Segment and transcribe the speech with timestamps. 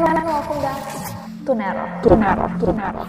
[0.00, 0.80] And welcome back
[1.44, 1.84] to Nero.
[2.00, 2.46] To Nero.
[2.56, 3.04] To Nero.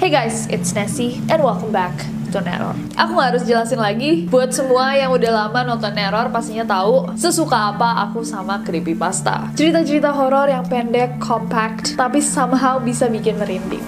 [0.00, 1.92] Hey guys, it's Nessie and welcome back
[2.32, 2.72] to Neror.
[2.96, 7.76] Aku gak harus jelasin lagi, buat semua yang udah lama nonton Neror pastinya tahu sesuka
[7.76, 9.52] apa aku sama creepypasta.
[9.52, 13.84] Cerita-cerita horor yang pendek, compact, tapi somehow bisa bikin merinding.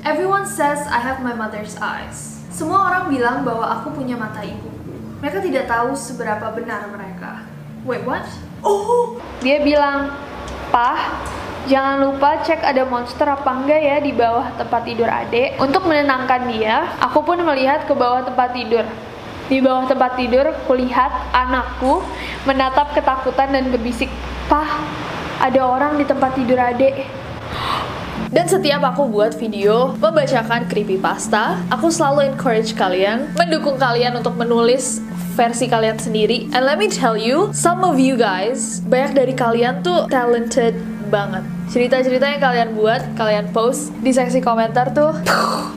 [0.00, 2.33] Everyone says I have my mother's eyes.
[2.54, 4.94] Semua orang bilang bahwa aku punya mata ibuku.
[5.18, 7.42] Mereka tidak tahu seberapa benar mereka.
[7.82, 8.22] Wait, what?
[8.62, 9.18] Oh!
[9.42, 10.14] Dia bilang,
[10.70, 11.18] Pah,
[11.64, 15.56] Jangan lupa cek ada monster apa enggak ya di bawah tempat tidur adek.
[15.56, 18.84] Untuk menenangkan dia, aku pun melihat ke bawah tempat tidur.
[19.48, 22.04] Di bawah tempat tidur, kulihat anakku
[22.44, 24.12] menatap ketakutan dan berbisik,
[24.44, 24.76] Pah,
[25.40, 27.08] ada orang di tempat tidur adek.
[28.34, 34.98] Dan setiap aku buat video membacakan creepypasta, aku selalu encourage kalian, mendukung kalian untuk menulis
[35.38, 36.50] versi kalian sendiri.
[36.50, 40.74] And let me tell you, some of you guys, banyak dari kalian tuh talented
[41.14, 41.53] banget.
[41.70, 45.16] Cerita-cerita yang kalian buat, kalian post di seksi komentar tuh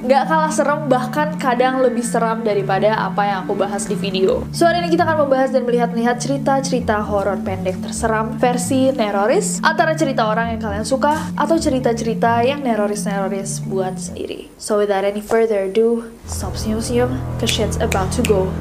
[0.06, 4.44] nggak kalah serem, bahkan kadang lebih seram daripada apa yang aku bahas di video.
[4.52, 9.96] So hari ini kita akan membahas dan melihat-lihat cerita-cerita horor pendek terseram versi neroris antara
[9.96, 14.52] cerita orang yang kalian suka atau cerita-cerita yang neroris-neroris buat sendiri.
[14.62, 18.52] So without any further ado, stop senyum-senyum, cause shit's about to go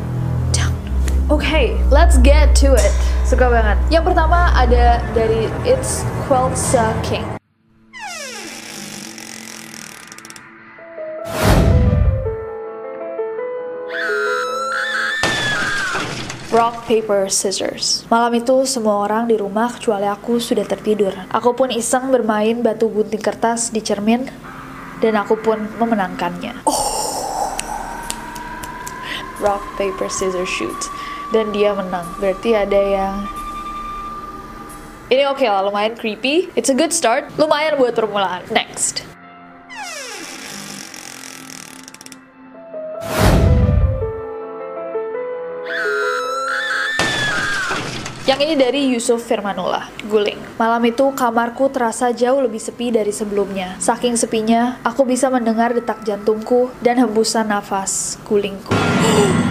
[1.26, 3.16] Oke, okay, let's get to it.
[3.26, 3.75] Suka banget.
[3.91, 7.26] Yang pertama ada dari It's Quelsa King.
[16.54, 18.06] Rock, paper, scissors.
[18.06, 21.10] Malam itu semua orang di rumah kecuali aku sudah tertidur.
[21.34, 24.31] Aku pun iseng bermain batu gunting kertas di cermin
[25.03, 26.62] dan aku pun memenangkannya.
[26.62, 26.94] Oh.
[29.43, 30.78] Rock, paper, scissors, shoot
[31.31, 32.06] dan dia menang.
[32.19, 33.14] Berarti ada yang
[35.06, 36.50] ini oke okay lah, lumayan creepy.
[36.59, 37.31] It's a good start.
[37.38, 38.42] Lumayan buat permulaan.
[38.50, 39.06] Next.
[48.26, 50.58] Yang ini dari Yusuf Firmanullah, Guling.
[50.58, 53.78] Malam itu kamarku terasa jauh lebih sepi dari sebelumnya.
[53.78, 58.75] Saking sepinya, aku bisa mendengar detak jantungku dan hembusan nafas gulingku.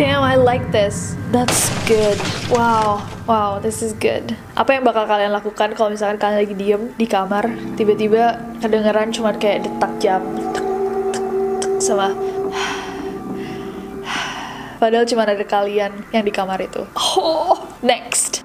[0.00, 1.12] Damn, I like this.
[1.28, 2.16] That's good.
[2.48, 4.32] Wow, wow, this is good.
[4.56, 7.44] Apa yang bakal kalian lakukan kalau misalkan kalian lagi diem di kamar,
[7.76, 10.24] tiba-tiba kedengeran cuma kayak detak jam,
[11.76, 12.16] sama
[14.80, 16.80] Padahal cuma ada kalian yang di kamar itu.
[16.96, 18.39] Oh, next.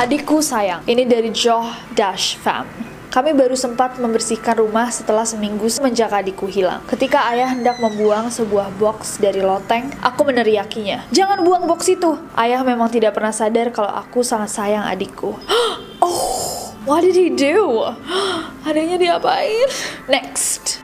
[0.00, 1.60] Adikku sayang, ini dari Joh
[1.92, 2.64] Dash Fam.
[3.12, 6.80] Kami baru sempat membersihkan rumah setelah seminggu semenjak adikku hilang.
[6.88, 11.04] Ketika ayah hendak membuang sebuah box dari loteng, aku meneriakinya.
[11.12, 12.16] Jangan buang box itu!
[12.32, 15.36] Ayah memang tidak pernah sadar kalau aku sangat sayang adikku.
[16.00, 17.84] oh, what did he do?
[18.64, 19.68] Adanya diapain?
[20.08, 20.80] Next.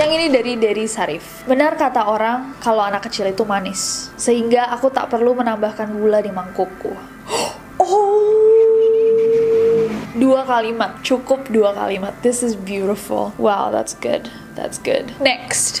[0.00, 1.44] Yang ini dari Dari Sarif.
[1.44, 6.32] Benar kata orang kalau anak kecil itu manis, sehingga aku tak perlu menambahkan gula di
[6.32, 6.96] mangkukku.
[7.80, 12.12] Oh, dua kalimat, cukup dua kalimat.
[12.20, 13.32] This is beautiful.
[13.40, 14.28] Wow, that's good.
[14.52, 15.16] That's good.
[15.16, 15.80] Next.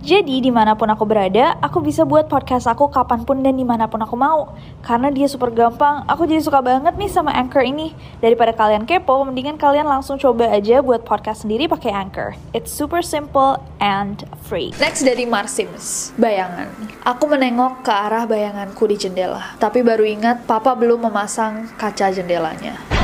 [0.00, 3.68] Jadi di mana pun aku berada, aku bisa buat podcast aku kapan pun dan di
[3.68, 4.56] mana pun aku mau.
[4.80, 7.92] Karena dia super gampang, aku jadi suka banget nih sama Anchor ini.
[8.16, 12.32] Daripada kalian kepo, mendingan kalian langsung coba aja buat podcast sendiri pakai Anchor.
[12.56, 14.72] It's super simple and free.
[14.80, 16.72] Next dari Marsims, bayangan.
[17.04, 22.99] Aku menengok ke arah bayanganku di jendela, tapi baru ingat papa belum memasang kaca jendelanya.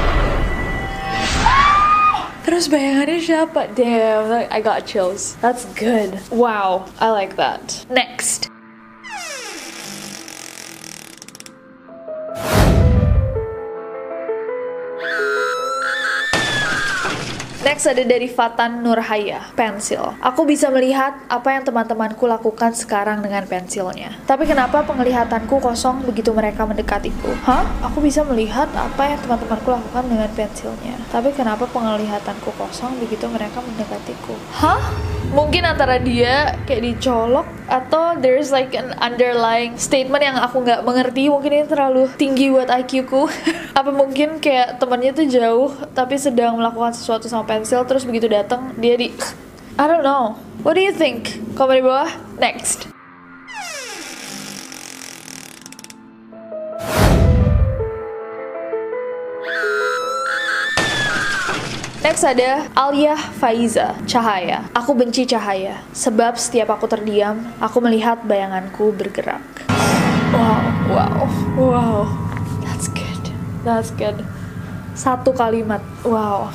[2.46, 3.74] Terus bayangannya siapa?
[3.74, 5.34] Damn, I got chills.
[5.42, 6.14] That's good.
[6.30, 7.82] Wow, I like that.
[7.90, 8.46] Next.
[17.66, 20.14] Next ada dari Fatan Nurhaya, pensil.
[20.22, 24.14] Aku bisa melihat apa yang teman-temanku lakukan sekarang dengan pensilnya.
[24.22, 27.26] Tapi kenapa penglihatanku kosong begitu mereka mendekatiku?
[27.42, 27.66] Hah?
[27.90, 30.94] Aku bisa melihat apa yang teman-temanku lakukan dengan pensilnya.
[31.10, 34.38] Tapi kenapa penglihatanku kosong begitu mereka mendekatiku?
[34.54, 34.78] Hah?
[35.34, 41.26] Mungkin antara dia kayak dicolok atau there's like an underlying statement yang aku nggak mengerti.
[41.26, 43.26] Mungkin ini terlalu tinggi buat IQ ku.
[43.76, 48.98] apa mungkin kayak temannya tuh jauh tapi sedang melakukan sesuatu sama terus begitu datang dia
[48.98, 49.14] di
[49.76, 50.40] I don't know.
[50.64, 51.40] What do you think?
[51.52, 52.08] Komen di bawah.
[52.40, 52.88] Next.
[62.06, 64.64] Next ada Alia Faiza, cahaya.
[64.72, 69.42] Aku benci cahaya, sebab setiap aku terdiam, aku melihat bayanganku bergerak.
[70.30, 71.18] Wow, wow,
[71.58, 72.00] wow.
[72.62, 73.22] That's good.
[73.66, 74.22] That's good.
[74.94, 75.82] Satu kalimat.
[76.06, 76.54] Wow.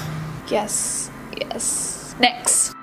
[0.51, 2.11] Yes, yes.
[2.19, 2.75] Next.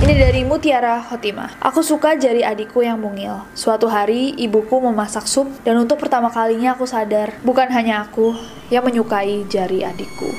[0.00, 1.60] Ini dari Mutiara Khotimah.
[1.60, 3.44] Aku suka jari adikku yang mungil.
[3.52, 8.32] Suatu hari, ibuku memasak sup, dan untuk pertama kalinya aku sadar, bukan hanya aku
[8.72, 10.32] yang menyukai jari adikku.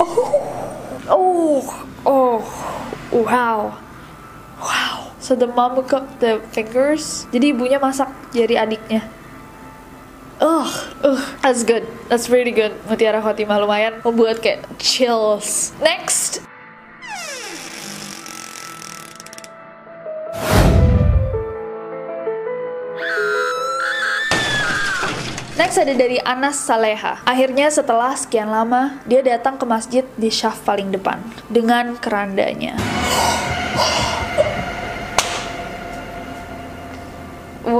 [0.00, 0.40] Oh,
[1.12, 1.60] oh,
[2.08, 2.40] oh,
[3.12, 3.83] wow.
[5.24, 7.24] So the mom cooked the fingers.
[7.32, 9.08] Jadi ibunya masak jari adiknya.
[10.36, 10.68] Ugh,
[11.00, 11.88] ugh, that's good.
[12.12, 12.76] That's really good.
[12.84, 15.72] Mutiara Khotimah lumayan membuat kayak chills.
[15.80, 16.44] Next.
[25.56, 27.24] Next ada dari Anas Saleha.
[27.24, 32.76] Akhirnya setelah sekian lama, dia datang ke masjid di syaf paling depan dengan kerandanya.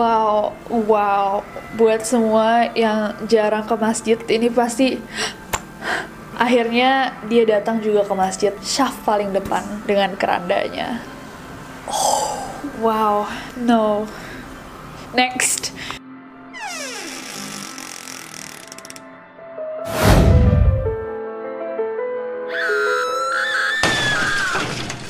[0.05, 1.41] Wow, wow.
[1.81, 5.01] Buat semua yang jarang ke masjid, ini pasti
[6.37, 11.01] akhirnya dia datang juga ke masjid syaf paling depan dengan kerandanya.
[11.89, 12.37] Oh,
[12.85, 13.25] wow,
[13.57, 14.05] no.
[15.17, 15.73] Next.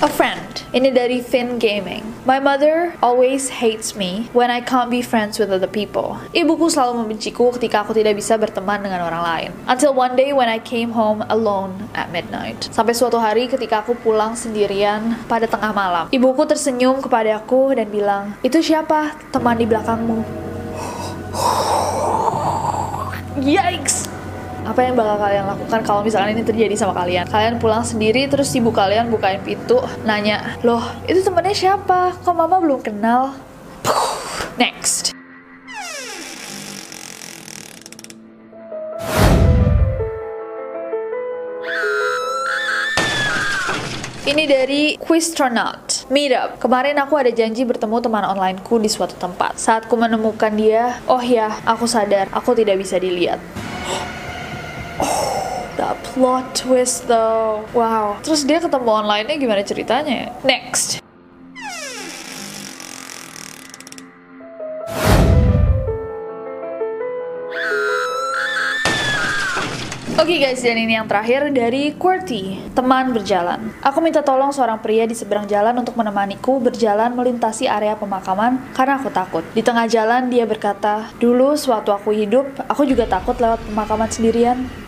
[0.05, 0.69] A friend.
[0.77, 2.05] Ini dari Fin Gaming.
[2.29, 6.21] My mother always hates me when I can't be friends with other people.
[6.37, 9.50] Ibuku selalu membenciku ketika aku tidak bisa berteman dengan orang lain.
[9.64, 12.69] Until one day when I came home alone at midnight.
[12.69, 16.12] Sampai suatu hari ketika aku pulang sendirian pada tengah malam.
[16.12, 19.17] Ibuku tersenyum kepadaku dan bilang, "Itu siapa?
[19.33, 20.21] Teman di belakangmu."
[23.40, 24.13] Yikes!
[24.64, 27.28] Apa yang bakal kalian lakukan kalau misalkan ini terjadi sama kalian?
[27.28, 29.76] Kalian pulang sendiri terus ibu kalian bukain pintu
[30.09, 32.16] nanya loh itu temennya siapa?
[32.25, 33.37] Kok mama belum kenal?
[34.56, 35.12] Next.
[44.25, 49.61] Ini dari Quiztronaut Meetup Kemarin aku ada janji bertemu teman onlineku di suatu tempat.
[49.61, 53.37] Saat ku menemukan dia Oh ya, aku sadar Aku tidak bisa dilihat
[55.75, 57.66] The plot twist though.
[57.75, 58.23] Wow.
[58.23, 60.31] Terus dia ketemu online-nya gimana ceritanya?
[60.47, 61.02] Next.
[70.14, 73.75] Oke guys, dan ini yang terakhir dari QWERTY, teman berjalan.
[73.83, 78.97] Aku minta tolong seorang pria di seberang jalan untuk menemaniku berjalan melintasi area pemakaman karena
[78.97, 79.45] aku takut.
[79.52, 84.84] Di tengah jalan dia berkata, dulu sewaktu aku hidup, aku juga takut lewat pemakaman sendirian.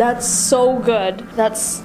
[0.00, 1.18] That's so good.
[1.36, 1.82] That's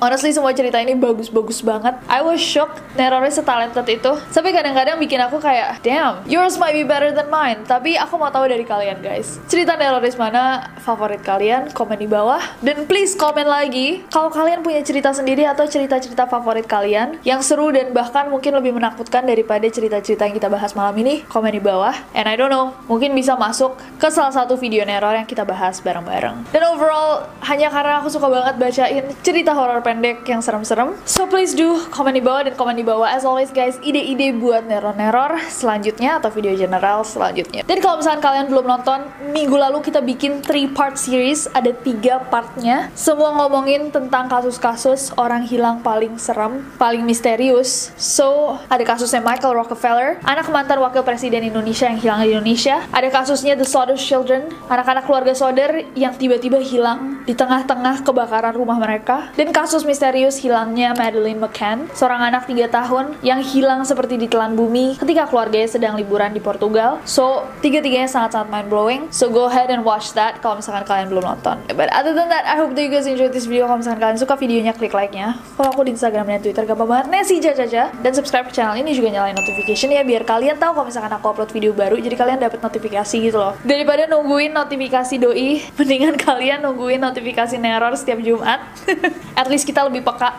[0.00, 1.92] Honestly semua cerita ini bagus-bagus banget.
[2.08, 4.12] I was shocked nerornya setalented itu.
[4.32, 7.60] Tapi kadang-kadang bikin aku kayak, damn, yours might be better than mine.
[7.68, 9.36] Tapi aku mau tahu dari kalian guys.
[9.44, 11.68] Cerita neroris mana favorit kalian?
[11.76, 12.40] Komen di bawah.
[12.64, 17.68] Dan please komen lagi kalau kalian punya cerita sendiri atau cerita-cerita favorit kalian yang seru
[17.68, 21.28] dan bahkan mungkin lebih menakutkan daripada cerita-cerita yang kita bahas malam ini.
[21.28, 21.92] Komen di bawah.
[22.16, 25.76] And I don't know, mungkin bisa masuk ke salah satu video neror yang kita bahas
[25.84, 26.48] bareng-bareng.
[26.56, 30.94] Dan overall, hanya karena aku suka banget bacain cerita horor pendek yang serem-serem.
[31.02, 34.62] So please do komen di bawah dan komen di bawah as always guys ide-ide buat
[34.70, 37.66] neror-neror selanjutnya atau video general selanjutnya.
[37.66, 42.22] Dan kalau misalkan kalian belum nonton, minggu lalu kita bikin 3 part series, ada tiga
[42.30, 42.86] partnya.
[42.94, 47.90] Semua ngomongin tentang kasus-kasus orang hilang paling serem, paling misterius.
[47.98, 52.86] So, ada kasusnya Michael Rockefeller, anak mantan wakil presiden Indonesia yang hilang di Indonesia.
[52.94, 58.78] Ada kasusnya The Soders Children, anak-anak keluarga Soder yang tiba-tiba hilang di tengah-tengah kebakaran rumah
[58.78, 59.32] mereka.
[59.34, 64.98] Dan kasus misterius hilangnya Madeleine McCann, seorang anak 3 tahun yang hilang seperti ditelan bumi
[65.00, 67.00] ketika keluarganya sedang liburan di Portugal.
[67.08, 69.08] So, tiga-tiganya sangat-sangat mind-blowing.
[69.14, 71.56] So, go ahead and watch that kalau misalkan kalian belum nonton.
[71.72, 73.70] But other than that, I hope that you guys enjoyed this video.
[73.70, 75.40] Kalau misalkan kalian suka videonya, klik like-nya.
[75.56, 77.06] Follow aku di Instagram dan Twitter, gampang banget.
[77.08, 77.94] Nesi Jajaja.
[78.02, 81.26] Dan subscribe ke channel ini juga nyalain notification ya, biar kalian tahu kalau misalkan aku
[81.30, 83.54] upload video baru, jadi kalian dapat notifikasi gitu loh.
[83.62, 88.60] Daripada nungguin notifikasi doi, mendingan kalian nungguin notifikasi neror setiap Jumat.
[89.40, 90.34] At least kita lebih peka.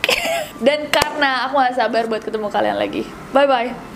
[0.64, 3.04] Dan karena aku gak sabar buat ketemu kalian lagi.
[3.36, 3.95] Bye-bye.